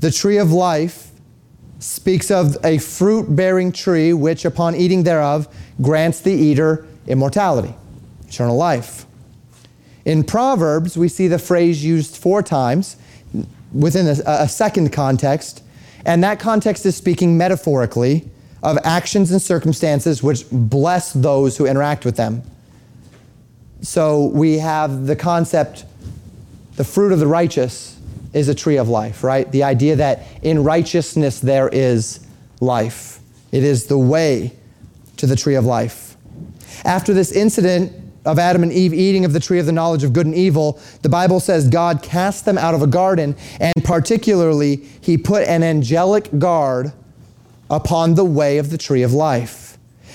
[0.00, 1.10] the tree of life
[1.80, 7.74] speaks of a fruit bearing tree which, upon eating thereof, grants the eater immortality,
[8.26, 9.04] eternal life.
[10.06, 12.96] In Proverbs, we see the phrase used four times
[13.74, 15.62] within a, a second context,
[16.06, 18.26] and that context is speaking metaphorically
[18.62, 22.42] of actions and circumstances which bless those who interact with them.
[23.84, 25.84] So we have the concept
[26.76, 27.96] the fruit of the righteous
[28.32, 29.50] is a tree of life, right?
[29.52, 32.26] The idea that in righteousness there is
[32.60, 33.20] life.
[33.52, 34.56] It is the way
[35.18, 36.16] to the tree of life.
[36.84, 37.92] After this incident
[38.24, 40.80] of Adam and Eve eating of the tree of the knowledge of good and evil,
[41.02, 45.62] the Bible says God cast them out of a garden, and particularly, He put an
[45.62, 46.92] angelic guard
[47.70, 49.63] upon the way of the tree of life.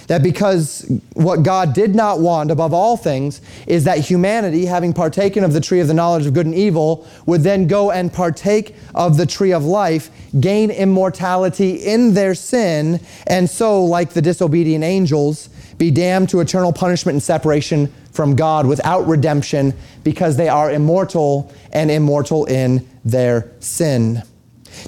[0.10, 5.44] That because what God did not want above all things is that humanity, having partaken
[5.44, 8.76] of the tree of the knowledge of good and evil, would then go and partake
[8.96, 14.84] of the tree of life, gain immortality in their sin, and so, like the disobedient
[14.84, 20.72] angels, be damned to eternal punishment and separation from God without redemption because they are
[20.72, 24.24] immortal and immortal in their sin.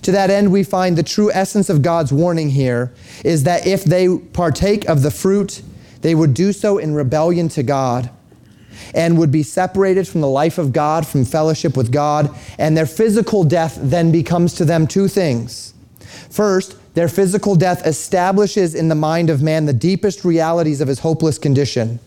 [0.03, 3.83] To that end, we find the true essence of God's warning here is that if
[3.83, 5.61] they partake of the fruit,
[6.01, 8.09] they would do so in rebellion to God
[8.95, 12.85] and would be separated from the life of God, from fellowship with God, and their
[12.85, 15.73] physical death then becomes to them two things.
[16.29, 20.99] First, their physical death establishes in the mind of man the deepest realities of his
[20.99, 21.99] hopeless condition,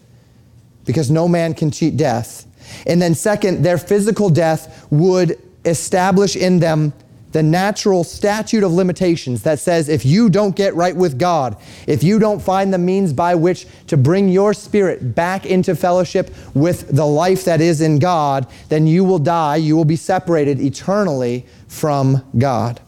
[0.84, 2.46] because no man can cheat death.
[2.86, 6.92] And then, second, their physical death would establish in them
[7.34, 11.56] the natural statute of limitations that says if you don't get right with God,
[11.88, 16.32] if you don't find the means by which to bring your spirit back into fellowship
[16.54, 19.56] with the life that is in God, then you will die.
[19.56, 22.80] You will be separated eternally from God.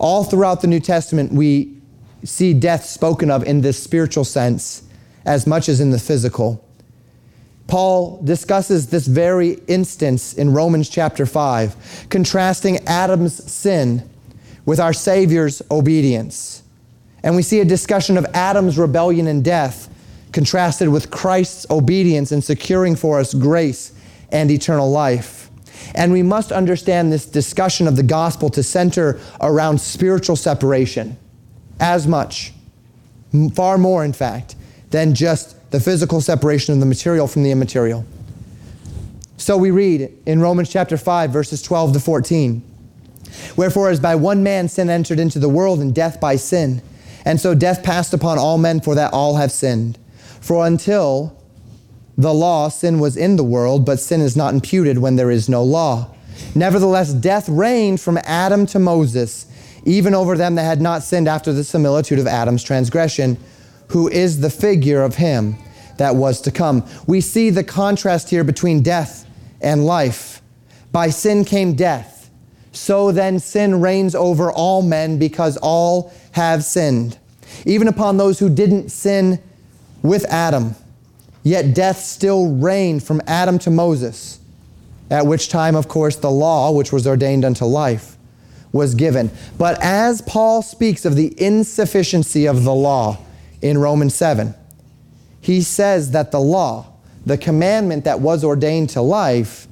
[0.00, 1.76] All throughout the New Testament, we
[2.24, 4.82] see death spoken of in this spiritual sense
[5.24, 6.65] as much as in the physical.
[7.66, 14.08] Paul discusses this very instance in Romans chapter 5, contrasting Adam's sin
[14.64, 16.62] with our Savior's obedience.
[17.22, 19.92] And we see a discussion of Adam's rebellion and death
[20.32, 23.92] contrasted with Christ's obedience in securing for us grace
[24.30, 25.50] and eternal life.
[25.94, 31.16] And we must understand this discussion of the gospel to center around spiritual separation
[31.80, 32.52] as much,
[33.54, 34.56] far more, in fact,
[34.90, 38.04] than just the physical separation of the material from the immaterial.
[39.36, 42.62] So we read in Romans chapter 5, verses 12 to 14
[43.56, 46.80] Wherefore, as by one man sin entered into the world, and death by sin,
[47.24, 49.98] and so death passed upon all men, for that all have sinned.
[50.40, 51.36] For until
[52.16, 55.48] the law, sin was in the world, but sin is not imputed when there is
[55.48, 56.14] no law.
[56.54, 59.46] Nevertheless, death reigned from Adam to Moses,
[59.84, 63.36] even over them that had not sinned after the similitude of Adam's transgression
[63.88, 65.56] who is the figure of him
[65.96, 66.86] that was to come.
[67.06, 69.26] We see the contrast here between death
[69.60, 70.42] and life.
[70.92, 72.30] By sin came death.
[72.72, 77.18] So then sin reigns over all men because all have sinned.
[77.64, 79.42] Even upon those who didn't sin
[80.02, 80.74] with Adam,
[81.42, 84.40] yet death still reigned from Adam to Moses,
[85.10, 88.16] at which time, of course, the law, which was ordained unto life,
[88.72, 89.30] was given.
[89.56, 93.18] But as Paul speaks of the insufficiency of the law,
[93.68, 94.54] in Romans 7.
[95.40, 96.92] He says that the law,
[97.24, 99.66] the commandment that was ordained to life,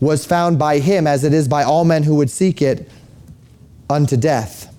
[0.00, 2.88] was found by him as it is by all men who would seek it
[3.90, 4.74] unto death.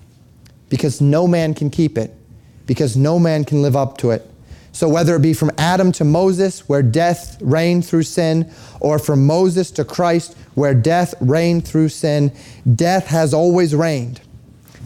[0.69, 2.15] Because no man can keep it,
[2.67, 4.29] because no man can live up to it.
[4.71, 9.25] So, whether it be from Adam to Moses, where death reigned through sin, or from
[9.25, 12.32] Moses to Christ, where death reigned through sin,
[12.75, 14.21] death has always reigned.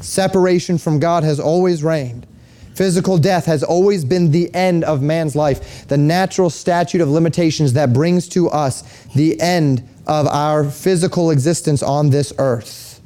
[0.02, 2.26] Separation from God has always reigned.
[2.75, 7.73] Physical death has always been the end of man's life, the natural statute of limitations
[7.73, 8.81] that brings to us
[9.15, 13.01] the end of our physical existence on this earth.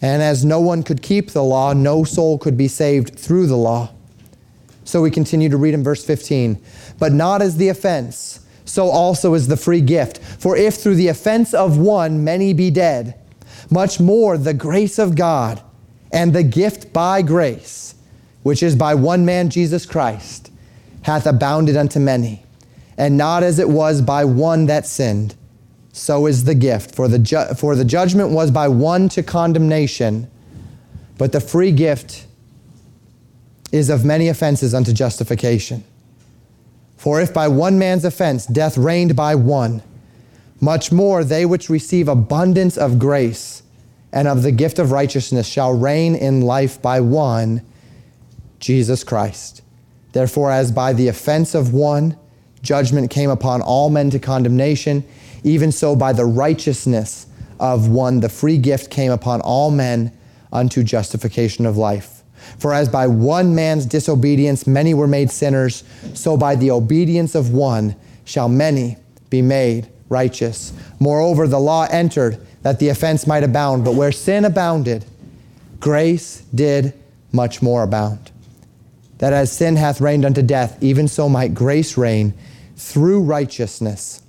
[0.00, 3.56] And as no one could keep the law, no soul could be saved through the
[3.56, 3.90] law.
[4.84, 6.60] So we continue to read in verse 15.
[6.98, 10.18] But not as the offense, so also is the free gift.
[10.18, 13.18] For if through the offense of one many be dead,
[13.70, 15.62] much more the grace of God
[16.14, 17.96] and the gift by grace,
[18.44, 20.50] which is by one man Jesus Christ,
[21.02, 22.44] hath abounded unto many.
[22.96, 25.34] And not as it was by one that sinned,
[25.92, 26.94] so is the gift.
[26.94, 30.30] For the, ju- for the judgment was by one to condemnation,
[31.18, 32.26] but the free gift
[33.72, 35.82] is of many offenses unto justification.
[36.96, 39.82] For if by one man's offense death reigned by one,
[40.60, 43.63] much more they which receive abundance of grace
[44.14, 47.60] and of the gift of righteousness shall reign in life by one,
[48.60, 49.60] Jesus Christ.
[50.12, 52.16] Therefore, as by the offense of one,
[52.62, 55.04] judgment came upon all men to condemnation,
[55.42, 57.26] even so by the righteousness
[57.58, 60.16] of one, the free gift came upon all men
[60.52, 62.22] unto justification of life.
[62.58, 65.82] For as by one man's disobedience many were made sinners,
[66.14, 68.96] so by the obedience of one shall many
[69.28, 70.72] be made righteous.
[71.00, 75.04] Moreover, the law entered that the offense might abound, but where sin abounded,
[75.80, 76.94] grace did
[77.30, 78.30] much more abound.
[79.18, 82.32] That as sin hath reigned unto death, even so might grace reign
[82.74, 84.22] through righteousness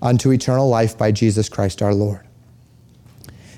[0.00, 2.20] unto eternal life by Jesus Christ our Lord.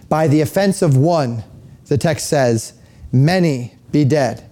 [0.08, 1.44] By the offense of one,
[1.86, 2.72] the text says,
[3.12, 4.42] many be dead.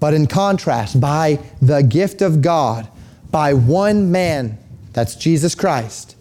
[0.00, 2.88] But in contrast, by the gift of God,
[3.30, 4.58] by one man,
[4.94, 6.16] that's Jesus Christ,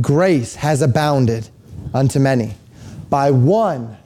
[0.00, 1.50] grace has abounded
[1.94, 2.54] unto many.
[3.08, 3.96] By one,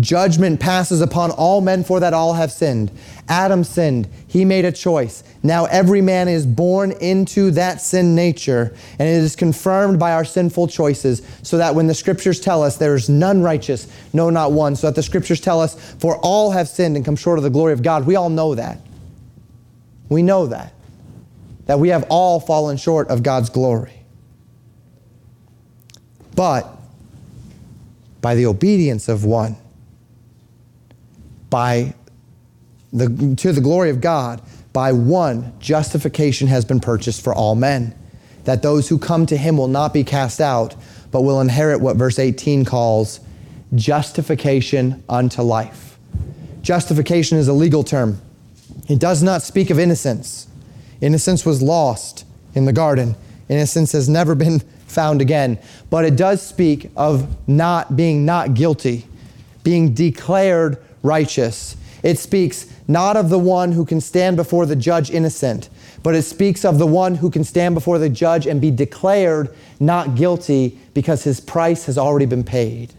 [0.00, 2.90] judgment passes upon all men, for that all have sinned.
[3.28, 4.08] Adam sinned.
[4.26, 5.24] He made a choice.
[5.42, 10.24] Now every man is born into that sin nature, and it is confirmed by our
[10.24, 14.52] sinful choices, so that when the scriptures tell us there is none righteous, no, not
[14.52, 17.44] one, so that the scriptures tell us, for all have sinned and come short of
[17.44, 18.78] the glory of God, we all know that.
[20.08, 20.74] We know that.
[21.66, 24.04] That we have all fallen short of God's glory.
[26.34, 26.81] But
[28.22, 29.56] by the obedience of one,
[31.50, 31.94] by
[32.92, 34.40] the, to the glory of God,
[34.72, 37.94] by one, justification has been purchased for all men,
[38.44, 40.74] that those who come to him will not be cast out,
[41.10, 43.20] but will inherit what verse 18 calls
[43.74, 45.98] justification unto life.
[46.62, 48.20] Justification is a legal term.
[48.88, 50.46] It does not speak of innocence.
[51.00, 53.16] Innocence was lost in the garden.
[53.48, 55.58] Innocence has never been found again.
[55.90, 59.06] But it does speak of not being not guilty,
[59.62, 61.76] being declared righteous.
[62.02, 65.68] It speaks not of the one who can stand before the judge innocent,
[66.02, 69.54] but it speaks of the one who can stand before the judge and be declared
[69.78, 72.92] not guilty because his price has already been paid.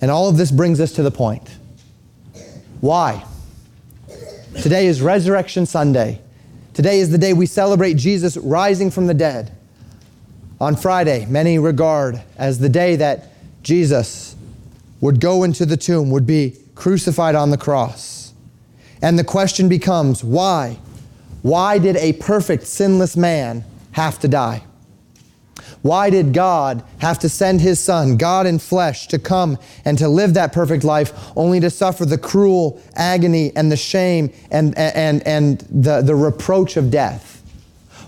[0.00, 1.48] And all of this brings us to the point.
[2.80, 3.24] Why?
[4.60, 6.20] Today is Resurrection Sunday.
[6.74, 9.52] Today is the day we celebrate Jesus rising from the dead.
[10.58, 13.28] On Friday, many regard as the day that
[13.62, 14.34] Jesus
[15.00, 18.32] would go into the tomb, would be crucified on the cross.
[19.02, 20.78] And the question becomes why?
[21.42, 24.62] Why did a perfect, sinless man have to die?
[25.82, 30.08] Why did God have to send his son, God in flesh, to come and to
[30.08, 35.26] live that perfect life, only to suffer the cruel agony and the shame and, and,
[35.26, 37.32] and the, the reproach of death?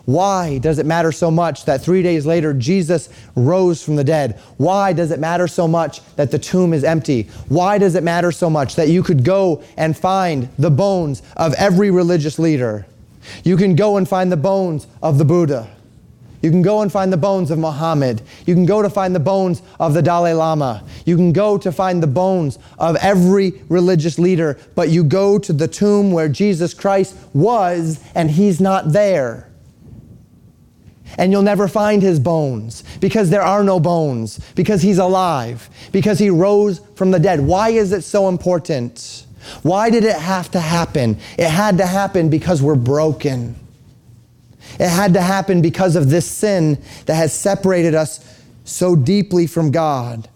[0.06, 4.38] Why does it matter so much that three days later Jesus rose from the dead?
[4.58, 7.22] Why does it matter so much that the tomb is empty?
[7.48, 11.54] Why does it matter so much that you could go and find the bones of
[11.54, 12.86] every religious leader?
[13.44, 15.70] You can go and find the bones of the Buddha.
[16.44, 18.20] You can go and find the bones of Muhammad.
[18.44, 20.84] You can go to find the bones of the Dalai Lama.
[21.06, 25.54] You can go to find the bones of every religious leader, but you go to
[25.54, 29.48] the tomb where Jesus Christ was and he's not there
[31.16, 36.18] and you'll never find his bones because there are no bones, because he's alive, because
[36.18, 37.40] he rose from the dead.
[37.40, 39.24] Why is it so important?
[39.62, 41.16] Why did it have to happen?
[41.38, 43.56] It had to happen because we're broken.
[44.78, 48.20] It had to happen because of this sin that has separated us
[48.64, 50.28] so deeply from God.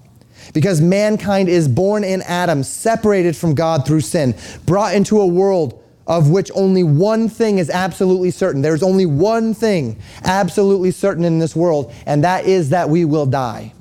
[0.54, 5.82] Because mankind is born in Adam, separated from God through sin, brought into a world
[6.06, 8.62] of which only one thing is absolutely certain.
[8.62, 13.26] There's only one thing absolutely certain in this world, and that is that we will
[13.26, 13.74] die.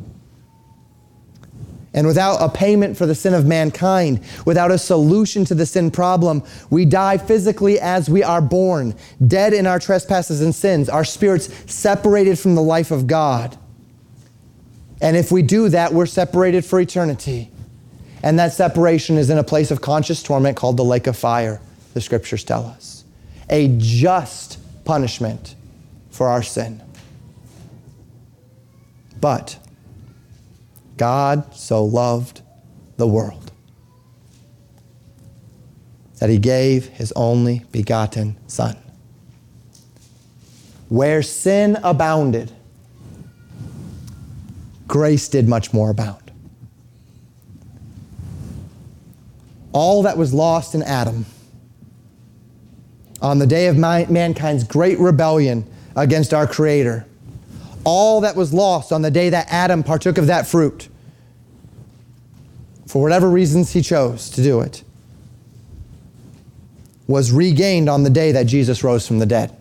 [1.98, 5.90] And without a payment for the sin of mankind, without a solution to the sin
[5.90, 8.94] problem, we die physically as we are born,
[9.26, 13.58] dead in our trespasses and sins, our spirits separated from the life of God.
[15.02, 17.50] And if we do that, we're separated for eternity.
[18.22, 21.60] And that separation is in a place of conscious torment called the lake of fire
[21.96, 23.06] the scriptures tell us.
[23.50, 25.56] A just punishment
[26.12, 26.80] for our sin.
[29.20, 29.58] But
[30.98, 32.42] God so loved
[32.98, 33.52] the world
[36.20, 38.76] that he gave his only begotten Son.
[40.90, 42.52] Where sin abounded,
[44.88, 46.32] grace did much more abound.
[49.74, 51.26] All that was lost in Adam
[53.22, 57.06] on the day of mankind's great rebellion against our Creator.
[57.90, 60.90] All that was lost on the day that Adam partook of that fruit,
[62.86, 64.84] for whatever reasons he chose to do it,
[67.08, 69.56] was regained on the day that Jesus rose from the dead.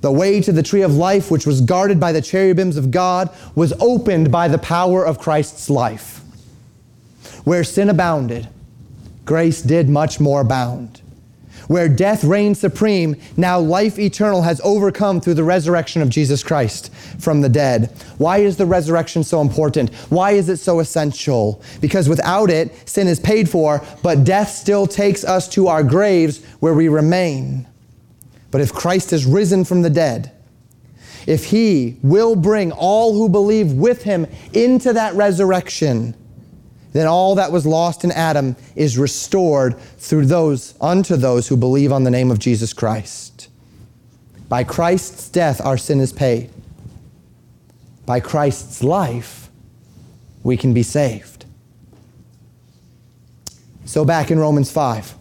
[0.00, 3.30] The way to the tree of life, which was guarded by the cherubims of God,
[3.54, 6.22] was opened by the power of Christ's life.
[7.44, 8.48] Where sin abounded,
[9.24, 11.01] grace did much more abound.
[11.68, 16.92] Where death reigned supreme, now life eternal has overcome through the resurrection of Jesus Christ
[17.18, 17.92] from the dead.
[18.18, 19.94] Why is the resurrection so important?
[20.10, 21.62] Why is it so essential?
[21.80, 26.44] Because without it, sin is paid for, but death still takes us to our graves
[26.60, 27.66] where we remain.
[28.50, 30.32] But if Christ is risen from the dead,
[31.26, 36.14] if he will bring all who believe with him into that resurrection,
[36.92, 41.92] then all that was lost in Adam is restored through those unto those who believe
[41.92, 43.48] on the name of Jesus Christ.
[44.48, 46.50] By Christ's death our sin is paid.
[48.04, 49.50] By Christ's life
[50.42, 51.46] we can be saved.
[53.84, 55.14] So back in Romans 5.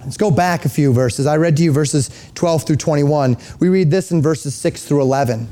[0.00, 1.26] Let's go back a few verses.
[1.26, 3.36] I read to you verses 12 through 21.
[3.58, 5.48] We read this in verses 6 through 11.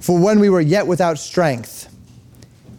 [0.00, 1.81] For when we were yet without strength,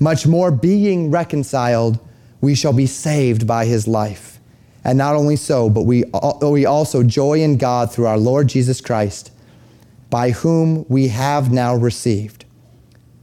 [0.00, 2.00] much more being reconciled,
[2.40, 4.40] we shall be saved by his life.
[4.82, 6.04] And not only so, but we,
[6.42, 9.30] we also joy in God through our Lord Jesus Christ,
[10.08, 12.46] by whom we have now received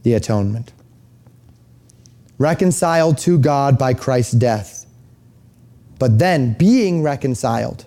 [0.04, 0.72] the atonement.
[2.38, 4.86] Reconciled to God by Christ's death.
[5.98, 7.84] But then, being reconciled,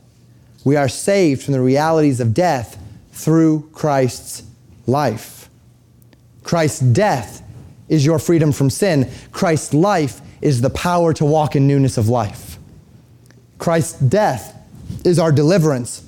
[0.65, 2.77] we are saved from the realities of death
[3.13, 4.43] through Christ's
[4.85, 5.49] life.
[6.43, 7.41] Christ's death
[7.91, 9.11] is your freedom from sin.
[9.31, 12.57] Christ's life is the power to walk in newness of life.
[13.57, 14.57] Christ's death
[15.05, 16.03] is our deliverance.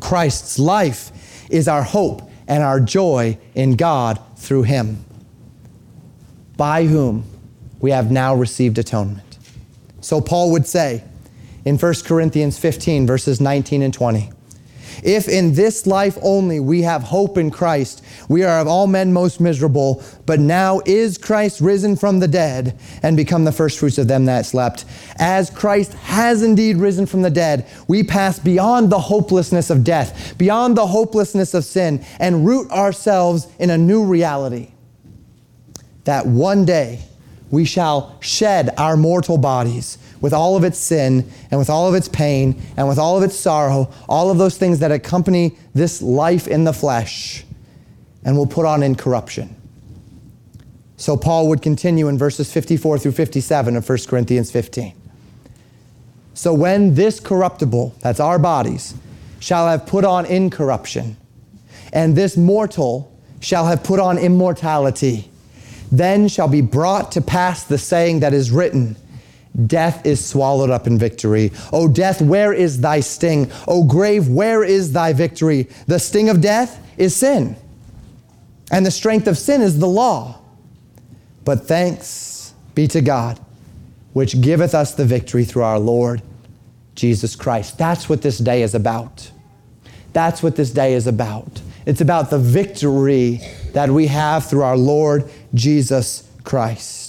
[0.00, 1.10] Christ's life
[1.50, 5.02] is our hope and our joy in God through him,
[6.58, 7.24] by whom
[7.80, 9.38] we have now received atonement.
[10.02, 11.02] So Paul would say
[11.64, 14.30] in 1 Corinthians 15, verses 19 and 20.
[15.02, 19.12] If in this life only we have hope in Christ, we are of all men
[19.12, 24.08] most miserable, but now is Christ risen from the dead and become the firstfruits of
[24.08, 24.84] them that slept.
[25.16, 30.34] As Christ has indeed risen from the dead, we pass beyond the hopelessness of death,
[30.38, 34.70] beyond the hopelessness of sin, and root ourselves in a new reality.
[36.04, 37.00] That one day
[37.50, 41.94] we shall shed our mortal bodies with all of its sin and with all of
[41.94, 46.00] its pain and with all of its sorrow, all of those things that accompany this
[46.00, 47.44] life in the flesh,
[48.24, 49.54] and will put on incorruption.
[50.96, 54.94] So Paul would continue in verses 54 through 57 of 1 Corinthians 15.
[56.34, 58.94] So when this corruptible, that's our bodies,
[59.40, 61.16] shall have put on incorruption,
[61.92, 65.30] and this mortal shall have put on immortality,
[65.92, 68.96] then shall be brought to pass the saying that is written
[69.66, 71.52] Death is swallowed up in victory.
[71.72, 73.50] O death, where is thy sting?
[73.68, 75.68] O grave, where is thy victory?
[75.86, 77.56] The sting of death is sin,
[78.70, 80.40] and the strength of sin is the law.
[81.44, 83.38] But thanks be to God,
[84.12, 86.22] which giveth us the victory through our Lord
[86.94, 87.78] Jesus Christ.
[87.78, 89.30] That's what this day is about.
[90.12, 91.60] That's what this day is about.
[91.86, 93.40] It's about the victory
[93.72, 97.03] that we have through our Lord Jesus Christ.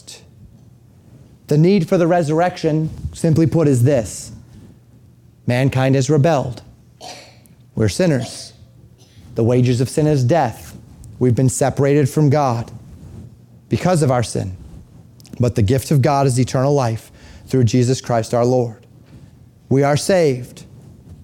[1.47, 4.31] The need for the resurrection, simply put, is this
[5.47, 6.63] mankind has rebelled.
[7.75, 8.53] We're sinners.
[9.35, 10.77] The wages of sin is death.
[11.19, 12.71] We've been separated from God
[13.69, 14.55] because of our sin.
[15.39, 17.11] But the gift of God is eternal life
[17.47, 18.85] through Jesus Christ our Lord.
[19.69, 20.65] We are saved.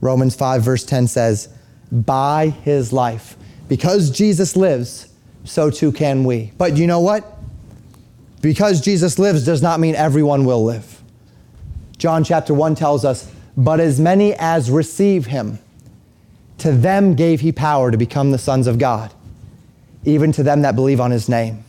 [0.02, 1.50] Romans 5, verse 10 says,
[1.92, 3.38] by his life.
[3.68, 5.14] Because Jesus lives,
[5.46, 6.52] so too can we.
[6.58, 7.41] But you know what?
[8.42, 11.02] Because Jesus lives does not mean everyone will live.
[11.98, 15.60] John chapter 1 tells us, But as many as receive him,
[16.58, 19.14] to them gave he power to become the sons of God,
[20.04, 21.64] even to them that believe on his name.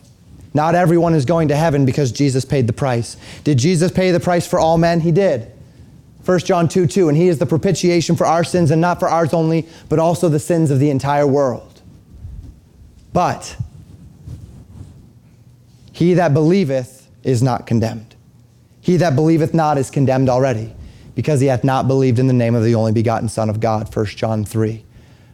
[0.55, 3.17] Not everyone is going to heaven because Jesus paid the price.
[3.43, 4.99] Did Jesus pay the price for all men?
[5.01, 5.51] He did.
[6.25, 9.09] 1 John 2 2, and he is the propitiation for our sins, and not for
[9.09, 11.81] ours only, but also the sins of the entire world.
[13.11, 13.57] But
[15.93, 18.15] he that believeth is not condemned.
[18.81, 20.75] He that believeth not is condemned already,
[21.15, 23.95] because he hath not believed in the name of the only begotten Son of God.
[23.95, 24.83] 1 John 3,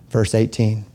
[0.10, 0.86] verse 18.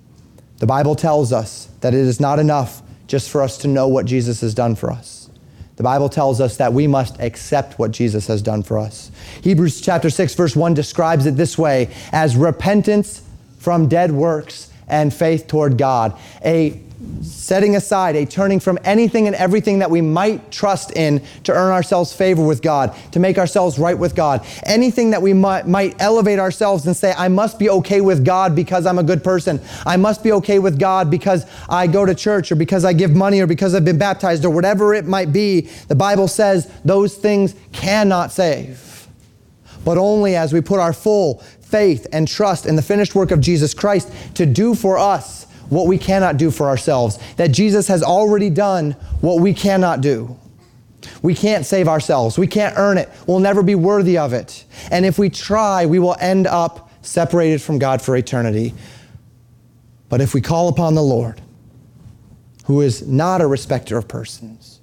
[0.59, 4.07] The Bible tells us that it is not enough just for us to know what
[4.07, 5.31] Jesus has done for us.
[5.77, 9.11] The Bible tells us that we must accept what Jesus has done for us.
[9.43, 13.23] Hebrews chapter 6 verse 1 describes it this way as repentance
[13.59, 16.17] from dead works and faith toward God.
[16.45, 16.81] A
[17.23, 21.73] setting aside, a turning from anything and everything that we might trust in to earn
[21.73, 24.47] ourselves favor with God, to make ourselves right with God.
[24.65, 28.55] Anything that we might, might elevate ourselves and say, I must be okay with God
[28.55, 29.61] because I'm a good person.
[29.85, 33.15] I must be okay with God because I go to church or because I give
[33.15, 35.63] money or because I've been baptized or whatever it might be.
[35.89, 39.09] The Bible says those things cannot save.
[39.85, 43.41] But only as we put our full faith and trust in the finished work of
[43.41, 48.03] Jesus Christ to do for us what we cannot do for ourselves, that Jesus has
[48.03, 50.39] already done what we cannot do.
[51.23, 52.39] We can't save ourselves.
[52.39, 53.11] We can't earn it.
[53.27, 54.65] We'll never be worthy of it.
[54.91, 58.75] And if we try, we will end up separated from God for eternity.
[60.09, 61.41] But if we call upon the Lord,
[62.67, 64.81] who is not a respecter of persons,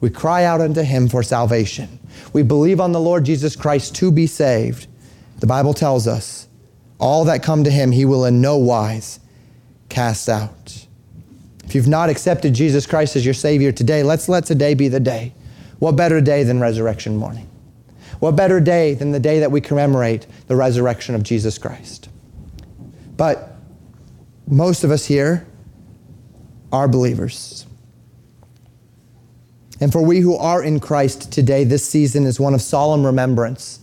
[0.00, 1.98] we cry out unto him for salvation.
[2.32, 4.86] We believe on the Lord Jesus Christ to be saved.
[5.38, 6.48] The Bible tells us
[6.98, 9.20] all that come to him, he will in no wise
[9.94, 10.86] cast out.
[11.64, 14.98] If you've not accepted Jesus Christ as your Savior today, let's let today be the
[14.98, 15.32] day.
[15.78, 17.48] What better day than resurrection morning?
[18.18, 22.08] What better day than the day that we commemorate the resurrection of Jesus Christ?
[23.16, 23.56] But
[24.48, 25.46] most of us here
[26.72, 27.64] are believers.
[29.80, 33.78] And for we who are in Christ today, this season is one of solemn remembrance,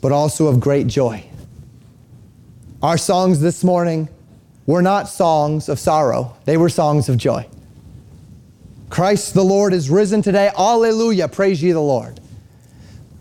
[0.00, 1.24] but also of great joy.
[2.80, 4.08] Our songs this morning
[4.66, 7.46] were not songs of sorrow, they were songs of joy.
[8.90, 10.50] Christ the Lord is risen today.
[10.56, 11.28] Alleluia.
[11.28, 12.20] Praise ye the Lord.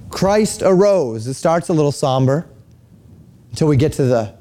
[0.09, 1.27] Christ arose.
[1.27, 2.47] It starts a little somber
[3.51, 4.35] until we get to the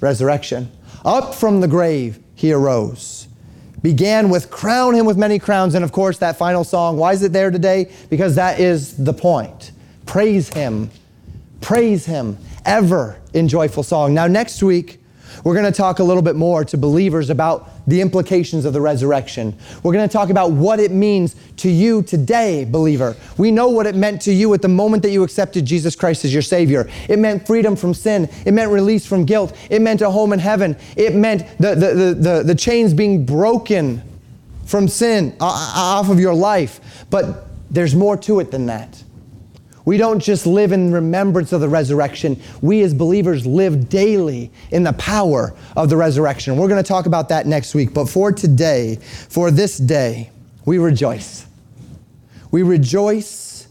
[0.00, 0.70] resurrection.
[1.04, 3.28] Up from the grave he arose.
[3.82, 5.74] Began with crown him with many crowns.
[5.74, 7.90] And of course, that final song, why is it there today?
[8.08, 9.72] Because that is the point.
[10.06, 10.90] Praise him.
[11.60, 14.12] Praise him ever in joyful song.
[14.14, 15.02] Now, next week,
[15.44, 18.80] we're going to talk a little bit more to believers about the implications of the
[18.80, 19.56] resurrection.
[19.82, 23.16] We're going to talk about what it means to you today, believer.
[23.36, 26.24] We know what it meant to you at the moment that you accepted Jesus Christ
[26.24, 26.88] as your Savior.
[27.08, 30.38] It meant freedom from sin, it meant release from guilt, it meant a home in
[30.38, 34.02] heaven, it meant the, the, the, the, the chains being broken
[34.66, 37.04] from sin uh, uh, off of your life.
[37.10, 39.02] But there's more to it than that.
[39.90, 42.40] We don't just live in remembrance of the resurrection.
[42.62, 46.56] We as believers live daily in the power of the resurrection.
[46.56, 47.92] We're going to talk about that next week.
[47.92, 50.30] But for today, for this day,
[50.64, 51.44] we rejoice.
[52.52, 53.66] We rejoice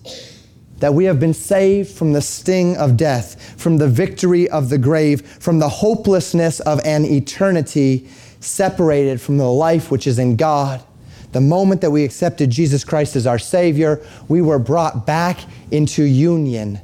[0.79, 4.77] that we have been saved from the sting of death, from the victory of the
[4.77, 8.09] grave, from the hopelessness of an eternity
[8.41, 10.83] separated from the life which is in God.
[11.31, 15.39] The moment that we accepted Jesus Christ as our Savior, we were brought back
[15.71, 16.81] into union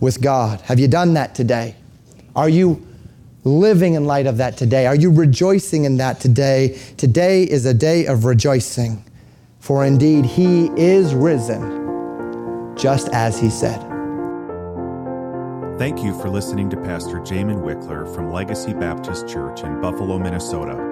[0.00, 0.60] with God.
[0.62, 1.76] Have you done that today?
[2.34, 2.86] Are you
[3.44, 4.86] living in light of that today?
[4.86, 6.78] Are you rejoicing in that today?
[6.96, 9.04] Today is a day of rejoicing,
[9.60, 13.80] for indeed He is risen, just as He said.
[15.78, 20.91] Thank you for listening to Pastor Jamin Wickler from Legacy Baptist Church in Buffalo, Minnesota.